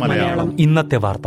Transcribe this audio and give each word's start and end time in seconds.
മലയാളം. 0.00 0.60
ഇന്നത്തെ 0.60 0.96
വാർത്ത. 0.96 1.22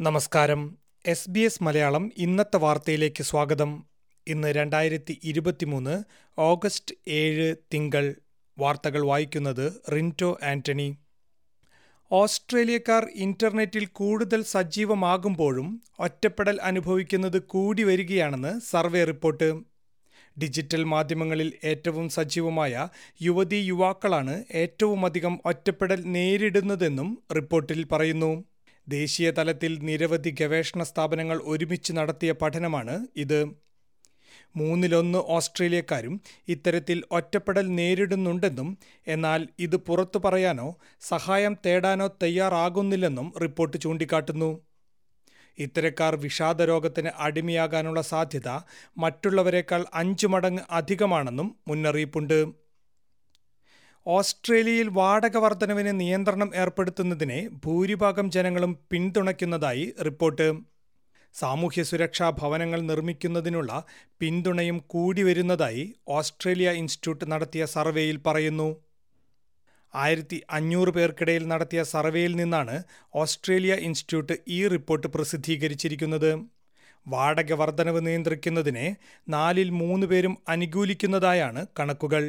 നമസ്കാരം. 0.00 0.78
എസ് 1.06 1.30
ബി 1.30 1.40
എസ് 1.40 1.62
മലയാളം 1.62 2.10
ഇന്നത്തെ 2.18 2.56
വാർത്തയിലേക്ക് 2.56 3.22
സ്വാഗതം. 3.22 3.84
ഇന്ന് 4.28 4.48
രണ്ടായിരത്തി 4.48 5.20
ഇരുപത്തിമൂന്ന് 5.24 6.02
ഓഗസ്റ്റ് 6.38 6.94
ഏഴ് 7.08 7.54
തിങ്കൾ. 7.74 8.14
വാർത്തകൾ 8.58 9.06
വായിക്കുന്നത് 9.06 9.72
റിന്റോ 9.92 10.38
ആന്റണി. 10.42 10.96
ഓസ്ട്രേലിയക്കാർ 12.10 13.04
ഇന്റർനെറ്റിൽ 13.14 13.84
കൂടുതൽ 13.98 14.40
സജീവമാകുമ്പോഴും 14.44 15.68
ഒറ്റപ്പെടൽ 15.98 16.56
അനുഭവിക്കുന്നത് 16.62 17.38
കൂടി 17.52 17.82
വരികയാണെന്ന് 17.82 18.60
സർവേ 18.70 19.04
റിപ്പോർട്ട്. 19.04 19.48
ഡിജിറ്റൽ 20.36 20.84
മാധ്യമങ്ങളിൽ 20.84 21.50
ഏറ്റവും 21.64 22.06
സജീവമായ 22.08 22.74
യുവതീ 23.22 23.60
യുവാക്കളാണ് 23.70 24.44
ഏറ്റവുമധികം 24.54 25.34
ഒറ്റപ്പെടൽ 25.46 26.00
നേരിടുന്നതെന്നും 26.16 27.08
റിപ്പോർട്ടിൽ 27.36 27.84
പറയുന്നു. 27.92 28.32
ദേശീയ 28.86 29.30
തലത്തിൽ 29.30 29.78
നിരവധി 29.88 30.30
ഗവേഷണ 30.40 30.82
സ്ഥാപനങ്ങൾ 30.82 31.40
ഒരുമിച്ച് 31.52 31.92
നടത്തിയ 31.92 32.32
പഠനമാണ് 32.42 32.96
ഇത്. 33.16 33.40
മൂന്നിലൊന്ന് 34.56 35.18
ഓസ്ട്രേലിയക്കാരും 35.18 36.20
ഇത്തരത്തിൽ 36.48 37.02
ഒറ്റപ്പെടൽ 37.10 37.74
നേരിടുന്നുണ്ടെന്നും 37.74 38.78
എന്നാൽ 39.06 39.48
ഇത് 39.58 39.76
പുറത്തു 39.76 40.18
പറയാനോ 40.18 40.76
സഹായം 41.00 41.56
തേടാനോ 41.66 42.06
തയ്യാറാകുന്നില്ലെന്നും 42.22 43.32
റിപ്പോർട്ട് 43.42 43.76
ചൂണ്ടിക്കാട്ടുന്നു. 43.76 44.60
ഇത്തരക്കാർ 45.58 46.16
വിഷാദരോഗത്തിന് 46.16 47.10
അടിമയാകാനുള്ള 47.18 48.00
സാധ്യത 48.02 48.48
മറ്റുള്ളവരെക്കാൾ 48.98 49.84
അഞ്ചു 49.94 50.26
മടങ്ങ് 50.26 50.62
അധികമാണെന്നും 50.70 51.56
മുന്നറിയിപ്പുണ്ട്. 51.68 52.64
ഓസ്ട്രേലിയയിൽ 54.06 54.88
വാടക 54.88 55.36
വർധനവിന് 55.36 56.00
നിയന്ത്രണം 56.00 56.56
ഏർപ്പെടുത്തുന്നതിനെ 56.56 57.48
ഭൂരിഭാഗം 57.64 58.30
ജനങ്ങളും 58.30 58.78
പിന്തുണയ്ക്കുന്നതായി 58.90 59.94
റിപ്പോർട്ട്. 60.04 60.73
സാമൂഹ്യ 61.34 61.82
സുരക്ഷാ 61.82 62.30
ഭവനങ്ങൾ 62.30 62.80
നിർമ്മിക്കുന്നതിനുള്ള 62.80 63.84
പിന്തുണയും 64.20 64.84
കൂടി 64.86 65.22
വരുന്നതായി 65.22 65.94
ഓസ്ട്രേലിയ 66.08 66.70
ഇൻസ്റ്റിറ്റ്യൂട്ട് 66.70 67.32
നടത്തിയ 67.32 67.64
സർവേയിൽ 67.64 68.20
പറയുന്നു. 68.26 68.68
ആയിരത്തി 69.94 70.42
അഞ്ഞൂറ് 70.50 70.88
പേർക്കിടയിൽ 70.88 71.48
നടത്തിയ 71.48 71.82
സർവേയിൽ 71.82 72.36
നിന്നാണ് 72.36 72.82
ഓസ്ട്രേലിയ 73.14 73.74
ഇൻസ്റ്റിറ്റ്യൂട്ട് 73.74 74.32
ഈ 74.48 74.68
റിപ്പോർട്ട് 74.68 75.06
പ്രസിദ്ധീകരിച്ചിരിക്കുന്നത്. 75.06 76.46
വാടക 77.08 77.52
വർധനവ് 77.52 78.06
നിയന്ത്രിക്കുന്നതിനെ 78.06 78.96
നാലിൽ 79.28 79.70
മൂന്ന് 79.70 80.06
പേരും 80.06 80.38
അനുകൂലിക്കുന്നതായാണ് 80.48 81.66
കണക്കുകൾ. 81.80 82.24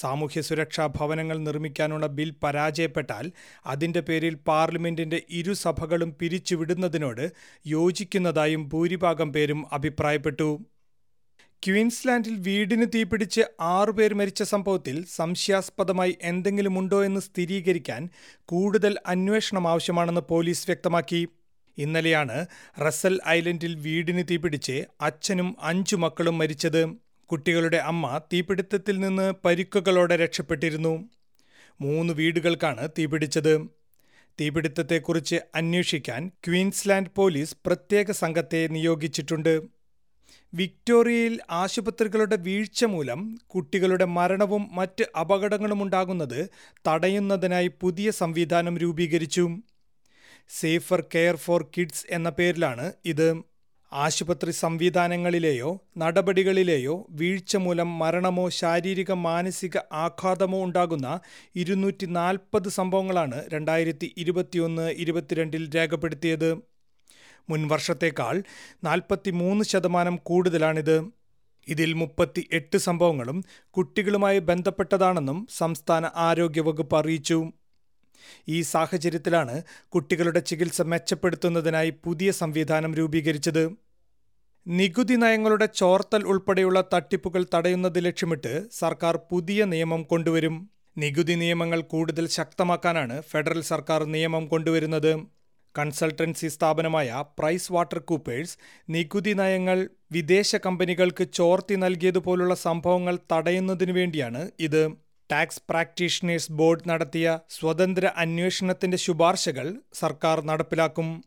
സാമൂഹ്യ 0.00 0.40
സുരക്ഷാ 0.40 0.86
ഭവനങ്ങൾ 0.86 1.38
നിർമ്മിക്കാനുള്ള 1.38 2.06
ബിൽ 2.06 2.30
പരാജയപ്പെട്ടാൽ 2.42 3.26
അതിന്റെ 3.66 4.00
പേരിൽ 4.00 4.34
പാർലമെന്റിന്റെ 4.48 5.22
ഇരുസഭകളും 5.30 6.16
പിരിച്ചുവിടുന്നതിനോട് 6.20 7.24
യോജിക്കുന്നതായും 7.66 8.68
ഭൂരിഭാഗം 8.68 9.32
പേരും 9.32 9.66
അഭിപ്രായപ്പെട്ടു. 9.72 10.48
ക്വീൻസ്ലാൻഡിൽ 11.62 12.34
വീടിന് 12.38 12.86
തീപിടിച്ച് 12.94 13.42
ആറുപേർ 13.60 14.14
മരിച്ച 14.14 14.42
സംഭവത്തിൽ 14.42 14.96
സംശയാസ്പദമായി 15.14 16.18
എന്തെങ്കിലുമുണ്ടോ 16.22 17.04
എന്ന് 17.04 17.20
സ്ഥിരീകരിക്കാൻ 17.20 18.02
കൂടുതൽ 18.44 18.96
അന്വേഷണം 19.06 19.68
ആവശ്യമാണെന്ന് 19.68 20.20
പോലീസ് 20.28 20.66
വ്യക്തമാക്കി. 20.66 21.20
ഇന്നലെയാണ് 21.78 22.36
റസൽ 22.86 23.14
ഐലൻഡിൽ 23.28 23.74
വീടിന് 23.76 24.24
തീപിടിച്ച് 24.30 24.76
അച്ഛനും 25.00 25.56
അഞ്ചു 25.62 25.96
മക്കളും 25.96 26.38
മരിച്ചത്. 26.38 26.82
കുട്ടികളുടെ 27.30 27.76
അമ്മ 27.76 28.20
തീപിടുത്തത്തിൽ 28.32 28.98
നിന്ന് 28.98 29.32
പരിക്കുകളോടെ 29.44 30.16
രക്ഷപ്പെട്ടിരുന്നു. 30.16 31.10
മൂന്ന് 31.80 32.12
വീടുകൾക്കാണ് 32.12 32.88
തീപിടിച്ചത്. 32.98 33.54
തീപിടുത്തത്തെക്കുറിച്ച് 34.40 35.36
അന്വേഷിക്കാൻ 35.54 36.28
ക്വീൻസ്ലാൻഡ് 36.28 37.10
പോലീസ് 37.16 37.56
പ്രത്യേക 37.66 38.10
സംഘത്തെ 38.10 38.66
നിയോഗിച്ചിട്ടുണ്ട്. 38.66 39.62
വിക്ടോറിയയിൽ 40.54 41.40
ആശുപത്രികളുടെ 41.50 42.36
വീഴ്ച 42.36 42.84
മൂലം 42.84 43.38
കുട്ടികളുടെ 43.46 44.04
മരണവും 44.04 44.68
മറ്റ് 44.72 45.04
അപകടങ്ങളും 45.20 45.82
ഉണ്ടാകുന്നത് 45.82 46.50
തടയുന്നതിനായി 46.88 47.70
പുതിയ 47.80 48.10
സംവിധാനം 48.10 48.78
രൂപീകരിച്ചു. 48.78 49.48
സേഫർ 50.48 51.00
കെയർ 51.14 51.36
ഫോർ 51.36 51.70
കിഡ്സ് 51.76 52.06
എന്ന 52.10 52.28
പേരിലാണ് 52.28 52.92
ഇത്. 53.04 53.55
ആശുപത്രി 53.92 54.50
സംവിധാനങ്ങളിലെയോ 54.50 55.80
നടപടികളിലെയോ 55.98 57.06
വീഴ്ച 57.10 57.56
മൂലം 57.56 57.98
മരണമോ 57.98 58.48
ശാരീരിക 58.48 59.12
മാനസിക 59.12 59.78
ആഘാതമോ 59.92 60.64
ഉണ്ടാകുന്ന 60.64 61.20
ഇരുന്നൂറ്റി 61.56 62.06
നാൽപ്പത് 62.06 62.68
സംഭവങ്ങളാണ് 62.68 63.44
രണ്ടായിരത്തി 63.48 64.14
ഇരുപത്തിയൊന്ന് 64.16 64.90
ഇരുപത്തിരണ്ടിൽ 64.90 65.76
രേഖപ്പെടുത്തിയത്. 65.76 66.54
മുൻ 67.50 67.68
വർഷത്തേക്കാൾ 67.68 68.42
നാൽപ്പത്തി 68.84 69.30
മൂന്ന് 69.30 69.64
ശതമാനം 69.64 70.16
കൂടുതലാണിത്. 70.16 70.96
ഇതിൽ 71.68 71.92
മുപ്പത്തി 71.92 72.48
എട്ട് 72.52 72.76
സംഭവങ്ങളും 72.76 73.44
കുട്ടികളുമായി 73.70 74.38
ബന്ധപ്പെട്ടതാണെന്നും 74.38 75.46
സംസ്ഥാന 75.50 76.10
ആരോഗ്യവകുപ്പ് 76.16 76.96
അറിയിച്ചു. 76.96 77.52
ഈ 78.48 78.62
സാഹചര്യത്തിലാണ് 78.62 79.62
കുട്ടികളുടെ 79.88 80.40
ചികിത്സ 80.40 80.82
മെച്ചപ്പെടുത്തുന്നതിനായി 80.82 81.90
പുതിയ 82.04 82.30
സംവിധാനം 82.32 82.94
രൂപീകരിച്ചത്. 82.94 83.64
നികുതി 84.66 85.14
നയങ്ങളുടെ 85.14 85.66
ചോർത്തൽ 85.66 86.22
ഉൾപ്പെടെയുള്ള 86.24 86.84
തട്ടിപ്പുകൾ 86.94 87.46
തടയുന്നത് 87.54 88.04
ലക്ഷ്യമിട്ട് 88.04 88.70
സർക്കാർ 88.72 89.16
പുതിയ 89.30 89.64
നിയമം 89.64 90.02
കൊണ്ടുവരും. 90.02 90.70
നികുതി 90.98 91.34
നിയമങ്ങൾ 91.34 91.80
കൂടുതൽ 91.80 92.28
ശക്തമാക്കാനാണ് 92.28 93.20
ഫെഡറൽ 93.20 93.60
സർക്കാർ 93.60 94.04
നിയമം 94.04 94.46
കൊണ്ടുവരുന്നത്. 94.46 95.26
കൺസൾട്ടൻസി 95.78 96.48
സ്ഥാപനമായ 96.48 97.24
പ്രൈസ് 97.38 97.72
വാട്ടർ 97.72 97.98
കൂപ്പേഴ്സ് 97.98 98.58
നികുതി 98.90 99.32
നയങ്ങൾ 99.32 99.88
വിദേശ 100.12 100.56
കമ്പനികൾക്ക് 100.56 101.24
ചോർത്തി 101.32 101.74
നൽകിയതുപോലുള്ള 101.74 102.54
സംഭവങ്ങൾ 102.54 103.18
തടയുന്നതിനു 103.32 103.92
വേണ്ടിയാണ് 103.92 104.50
ഇത്. 104.60 105.05
ടാക്സ് 105.32 105.62
പ്രാക്ടീഷണേഴ്സ് 105.70 106.52
ബോർഡ് 106.52 106.88
നടത്തിയ 106.88 107.38
സ്വതന്ത്ര 107.50 108.10
അന്വേഷണത്തിന്റെ 108.16 108.96
ശുപാർശകൾ 108.96 109.74
സർക്കാർ 109.92 110.44
നടപ്പിലാക്കും. 110.44 111.24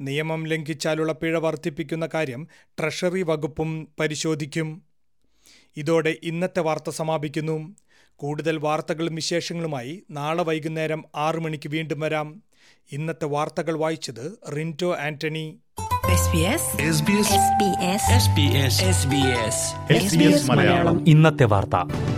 നിയമം 0.00 0.46
ലംഘിച്ചാലുള്ള 0.46 1.12
പിഴ 1.12 1.38
വർദ്ധിപ്പിക്കുന്ന 1.38 2.08
കാര്യം 2.14 2.48
ട്രഷറി 2.64 3.22
വകുപ്പും 3.22 3.88
പരിശോധിക്കും. 4.00 4.82
ഇതോടെ 5.76 6.16
ഇന്നത്തെ 6.22 6.60
വാർത്ത 6.60 6.90
സമാപിക്കുന്നു. 6.90 7.74
കൂടുതൽ 8.16 8.58
വാർത്തകളും 8.58 9.14
വിശേഷങ്ങളുമായി 9.14 10.02
നാളെ 10.10 10.42
വൈകുന്നേരം 10.42 11.04
ആറു 11.16 11.40
മണിക്ക് 11.40 11.68
വീണ്ടും 11.68 12.00
വരാം. 12.00 12.42
ഇന്നത്തെ 12.92 13.24
വാർത്തകൾ 13.24 13.78
വായിച്ചത് 13.78 14.38
റിന്റോ 14.56 14.96
ആന്റണി. 14.96 15.58
മലയാളം. 20.50 21.08
ഇന്നത്തെ 21.08 21.44
വാർത്ത. 21.44 22.13